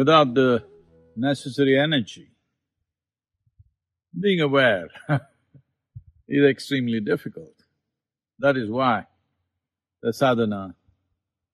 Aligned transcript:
without 0.00 0.32
the 0.32 0.64
necessary 1.14 1.78
energy. 1.78 2.28
Being 4.18 4.40
aware 4.40 4.88
is 6.26 6.44
extremely 6.50 7.00
difficult. 7.00 7.56
That 8.38 8.56
is 8.56 8.70
why 8.70 9.08
the 10.02 10.14
sadhana, 10.14 10.74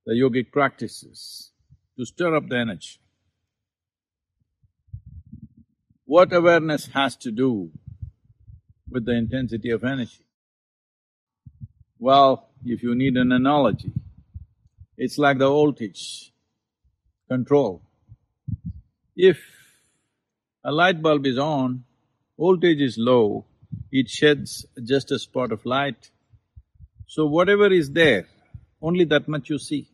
the 0.06 0.12
yogic 0.12 0.52
practices, 0.52 1.50
to 1.98 2.06
stir 2.06 2.36
up 2.36 2.48
the 2.48 2.58
energy. 2.58 3.00
What 6.04 6.32
awareness 6.32 6.86
has 6.94 7.16
to 7.24 7.32
do 7.32 7.72
with 8.88 9.06
the 9.06 9.16
intensity 9.16 9.70
of 9.70 9.82
energy? 9.82 10.24
Well, 11.98 12.48
if 12.64 12.84
you 12.84 12.94
need 12.94 13.16
an 13.16 13.32
analogy, 13.32 13.92
it's 14.96 15.18
like 15.18 15.38
the 15.38 15.48
voltage 15.48 16.32
control. 17.28 17.85
If 19.16 19.38
a 20.62 20.70
light 20.70 21.00
bulb 21.00 21.24
is 21.26 21.38
on, 21.38 21.84
voltage 22.38 22.82
is 22.82 22.98
low, 22.98 23.46
it 23.90 24.10
sheds 24.10 24.66
just 24.84 25.10
a 25.10 25.18
spot 25.18 25.52
of 25.52 25.64
light. 25.64 26.10
So 27.06 27.24
whatever 27.24 27.72
is 27.72 27.90
there, 27.90 28.26
only 28.82 29.04
that 29.06 29.26
much 29.26 29.48
you 29.48 29.58
see. 29.58 29.88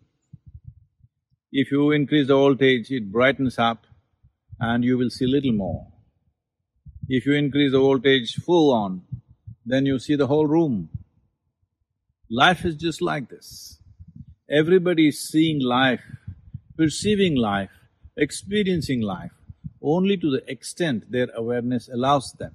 If 1.53 1.71
you 1.71 1.93
increase 1.93 2.27
the 2.27 2.35
voltage, 2.35 2.91
it 2.91 3.13
brightens 3.13 3.61
up 3.61 3.87
and 4.59 4.83
you 4.83 4.99
will 4.99 5.11
see 5.11 5.27
little 5.27 5.53
more. 5.53 5.87
If 7.09 7.25
you 7.25 7.35
increase 7.35 7.71
the 7.71 7.79
voltage 7.79 8.35
full 8.35 8.73
on, 8.73 9.03
then 9.65 9.87
you 9.87 10.01
see 10.01 10.17
the 10.17 10.27
whole 10.27 10.49
room. 10.49 10.89
Life 12.29 12.65
is 12.65 12.75
just 12.75 13.01
like 13.01 13.29
this. 13.29 13.79
Everybody 14.51 15.09
is 15.09 15.29
seeing 15.29 15.61
life, 15.61 16.03
perceiving 16.77 17.37
life, 17.37 17.71
experiencing 18.17 19.01
life 19.01 19.33
only 19.81 20.17
to 20.17 20.31
the 20.31 20.51
extent 20.51 21.11
their 21.11 21.29
awareness 21.35 21.89
allows 21.89 22.33
them. 22.33 22.55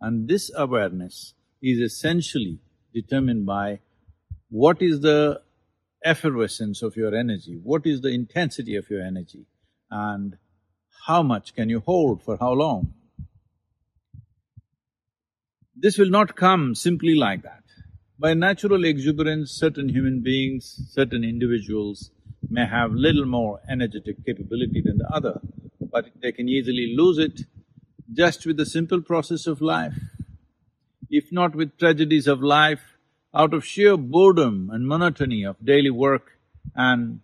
And 0.00 0.28
this 0.28 0.50
awareness 0.56 1.34
is 1.62 1.80
essentially 1.80 2.60
determined 2.94 3.46
by 3.46 3.80
what 4.50 4.80
is 4.80 5.00
the 5.00 5.40
effervescence 6.04 6.82
of 6.82 6.96
your 6.96 7.14
energy, 7.14 7.58
what 7.62 7.86
is 7.86 8.00
the 8.00 8.10
intensity 8.10 8.76
of 8.76 8.88
your 8.88 9.02
energy, 9.02 9.46
and 9.90 10.36
how 11.06 11.22
much 11.22 11.54
can 11.54 11.68
you 11.68 11.80
hold 11.80 12.22
for 12.22 12.36
how 12.36 12.52
long. 12.52 12.94
This 15.74 15.98
will 15.98 16.10
not 16.10 16.36
come 16.36 16.74
simply 16.74 17.14
like 17.14 17.42
that. 17.42 17.62
By 18.18 18.34
natural 18.34 18.84
exuberance, 18.84 19.50
certain 19.50 19.88
human 19.88 20.22
beings, 20.22 20.88
certain 20.90 21.22
individuals 21.22 22.10
may 22.48 22.66
have 22.66 22.92
little 22.92 23.26
more 23.26 23.60
energetic 23.68 24.24
capability 24.24 24.80
than 24.84 24.98
the 24.98 25.08
other, 25.12 25.40
but 25.80 26.06
they 26.20 26.32
can 26.32 26.48
easily 26.48 26.94
lose 26.96 27.18
it 27.18 27.42
just 28.12 28.46
with 28.46 28.56
the 28.56 28.66
simple 28.66 29.00
process 29.00 29.46
of 29.46 29.60
life. 29.60 29.98
If 31.10 31.32
not 31.32 31.54
with 31.54 31.78
tragedies 31.78 32.26
of 32.26 32.42
life, 32.42 32.96
out 33.34 33.52
of 33.52 33.64
sheer 33.64 33.96
boredom 33.96 34.70
and 34.72 34.86
monotony 34.88 35.44
of 35.44 35.56
daily 35.64 35.90
work 35.90 36.38
and 36.74 37.20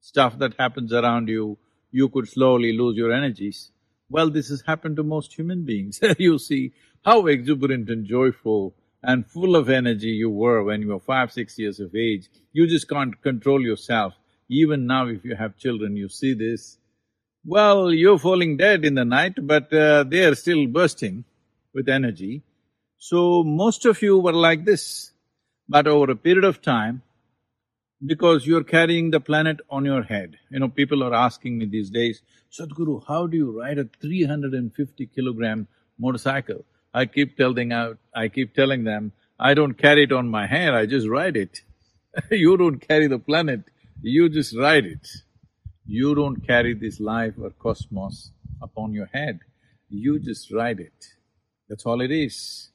stuff 0.00 0.38
that 0.38 0.54
happens 0.58 0.92
around 0.92 1.28
you, 1.28 1.58
you 1.90 2.08
could 2.08 2.28
slowly 2.28 2.72
lose 2.72 2.96
your 2.96 3.12
energies. 3.12 3.72
Well, 4.08 4.30
this 4.30 4.48
has 4.48 4.62
happened 4.66 4.96
to 4.96 5.02
most 5.02 5.34
human 5.34 5.64
beings. 5.64 6.00
you 6.18 6.38
see 6.38 6.72
how 7.04 7.26
exuberant 7.26 7.88
and 7.90 8.06
joyful 8.06 8.74
and 9.02 9.26
full 9.26 9.56
of 9.56 9.68
energy 9.70 10.08
you 10.08 10.30
were 10.30 10.62
when 10.62 10.82
you 10.82 10.88
were 10.88 11.00
five, 11.00 11.32
six 11.32 11.58
years 11.58 11.80
of 11.80 11.94
age. 11.94 12.28
You 12.52 12.66
just 12.66 12.88
can't 12.88 13.20
control 13.22 13.62
yourself. 13.62 14.14
Even 14.48 14.86
now 14.86 15.06
if 15.06 15.24
you 15.24 15.36
have 15.36 15.56
children, 15.56 15.96
you 15.96 16.08
see 16.08 16.34
this. 16.34 16.78
Well, 17.44 17.92
you're 17.92 18.18
falling 18.18 18.56
dead 18.56 18.84
in 18.84 18.94
the 18.94 19.04
night, 19.04 19.34
but 19.40 19.72
uh, 19.72 20.04
they 20.04 20.24
are 20.24 20.34
still 20.34 20.66
bursting 20.66 21.24
with 21.72 21.88
energy. 21.88 22.42
So 22.98 23.42
most 23.42 23.86
of 23.86 24.02
you 24.02 24.18
were 24.18 24.32
like 24.32 24.64
this, 24.64 25.12
but 25.68 25.86
over 25.86 26.10
a 26.12 26.16
period 26.16 26.44
of 26.44 26.60
time, 26.60 27.02
because 28.04 28.46
you're 28.46 28.64
carrying 28.64 29.10
the 29.10 29.20
planet 29.20 29.60
on 29.70 29.84
your 29.84 30.02
head. 30.02 30.36
You 30.50 30.58
know, 30.60 30.68
people 30.68 31.02
are 31.04 31.14
asking 31.14 31.58
me 31.58 31.66
these 31.66 31.90
days, 31.90 32.22
Sadhguru, 32.50 33.02
how 33.06 33.26
do 33.26 33.36
you 33.36 33.60
ride 33.60 33.78
a 33.78 33.84
350 34.00 35.06
kilogram 35.06 35.68
motorcycle? 35.98 36.64
I 36.92 37.06
keep 37.06 37.36
telling 37.36 37.72
out, 37.72 37.98
I 38.14 38.28
keep 38.28 38.54
telling 38.54 38.84
them, 38.84 39.12
I 39.38 39.54
don't 39.54 39.74
carry 39.74 40.04
it 40.04 40.12
on 40.12 40.28
my 40.28 40.46
head, 40.46 40.74
I 40.74 40.86
just 40.86 41.08
ride 41.08 41.36
it. 41.36 41.60
you 42.30 42.56
don't 42.56 42.78
carry 42.78 43.06
the 43.06 43.18
planet, 43.18 43.60
you 44.02 44.28
just 44.28 44.56
ride 44.56 44.86
it. 44.86 45.06
You 45.86 46.14
don't 46.14 46.46
carry 46.46 46.74
this 46.74 47.00
life 47.00 47.34
or 47.40 47.50
cosmos 47.50 48.32
upon 48.60 48.92
your 48.92 49.06
head, 49.12 49.40
you 49.88 50.18
just 50.18 50.52
ride 50.52 50.80
it. 50.80 51.06
That's 51.68 51.86
all 51.86 52.00
it 52.00 52.10
is. 52.10 52.70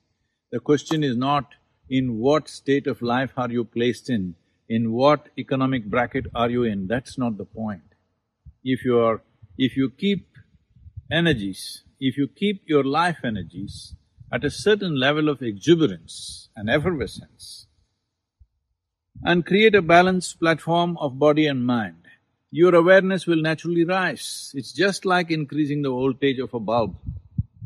The 0.51 0.59
question 0.59 1.03
is 1.03 1.17
not 1.17 1.53
in 1.89 2.17
what 2.17 2.47
state 2.47 2.87
of 2.87 3.01
life 3.01 3.31
are 3.35 3.51
you 3.51 3.65
placed 3.65 4.09
in, 4.09 4.35
in 4.69 4.93
what 4.93 5.29
economic 5.37 5.85
bracket 5.85 6.25
are 6.33 6.49
you 6.49 6.63
in, 6.63 6.87
that's 6.87 7.17
not 7.17 7.37
the 7.37 7.45
point. 7.45 7.83
If 8.63 8.85
you 8.85 8.97
are… 8.99 9.21
if 9.57 9.77
you 9.77 9.89
keep 9.89 10.27
energies, 11.11 11.83
if 11.99 12.17
you 12.17 12.27
keep 12.27 12.63
your 12.65 12.83
life 12.83 13.19
energies 13.23 13.95
at 14.35 14.43
a 14.43 14.51
certain 14.51 14.99
level 14.99 15.29
of 15.29 15.41
exuberance 15.41 16.49
and 16.57 16.69
effervescence 16.69 17.67
and 19.23 19.45
create 19.45 19.75
a 19.75 19.81
balanced 19.81 20.37
platform 20.41 20.97
of 20.97 21.17
body 21.17 21.47
and 21.47 21.65
mind, 21.65 22.01
your 22.51 22.75
awareness 22.75 23.25
will 23.25 23.41
naturally 23.41 23.85
rise. 23.85 24.51
It's 24.53 24.73
just 24.73 25.05
like 25.05 25.31
increasing 25.31 25.83
the 25.83 25.89
voltage 25.89 26.39
of 26.39 26.53
a 26.53 26.59
bulb 26.59 26.97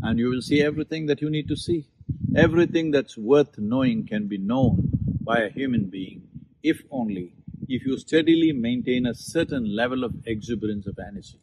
and 0.03 0.19
you 0.19 0.29
will 0.29 0.43
see 0.43 0.61
everything 0.61 1.07
that 1.07 1.21
you 1.21 1.31
need 1.31 1.47
to 1.47 1.55
see. 1.55 1.87
Everything 2.35 2.91
that's 2.91 3.17
worth 3.17 3.57
knowing 3.57 4.05
can 4.05 4.27
be 4.27 4.37
known 4.37 4.91
by 5.21 5.39
a 5.39 5.49
human 5.49 5.85
being 5.85 6.21
if 6.61 6.83
only 6.91 7.33
if 7.67 7.83
you 7.83 7.97
steadily 7.97 8.51
maintain 8.51 9.07
a 9.07 9.15
certain 9.15 9.75
level 9.75 10.03
of 10.03 10.13
exuberance 10.27 10.85
of 10.85 10.99
energy. 10.99 11.39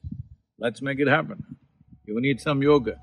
Let's 0.56 0.80
make 0.82 1.00
it 1.00 1.08
happen. 1.08 1.44
You 2.04 2.20
need 2.20 2.40
some 2.40 2.62
yoga. 2.62 2.96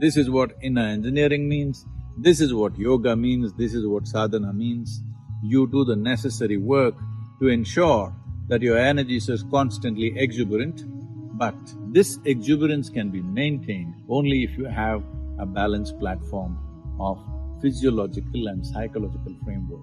This 0.00 0.16
is 0.16 0.30
what 0.30 0.52
inner 0.62 0.86
engineering 0.86 1.48
means, 1.48 1.84
this 2.16 2.40
is 2.40 2.54
what 2.54 2.78
yoga 2.78 3.16
means, 3.16 3.52
this 3.54 3.74
is 3.74 3.84
what 3.84 4.06
sadhana 4.06 4.52
means. 4.52 5.02
You 5.42 5.66
do 5.66 5.84
the 5.84 5.96
necessary 5.96 6.56
work 6.56 6.94
to 7.40 7.48
ensure 7.48 8.14
that 8.46 8.62
your 8.62 8.78
energy 8.78 9.16
is 9.16 9.44
constantly 9.50 10.16
exuberant, 10.16 10.84
but 11.36 11.56
this 11.88 12.20
exuberance 12.26 12.88
can 12.88 13.10
be 13.10 13.22
maintained 13.22 13.92
only 14.08 14.44
if 14.44 14.56
you 14.56 14.66
have 14.66 15.02
a 15.40 15.46
balanced 15.46 15.98
platform 15.98 16.56
of 17.00 17.18
physiological 17.60 18.46
and 18.46 18.64
psychological 18.64 19.34
framework. 19.42 19.82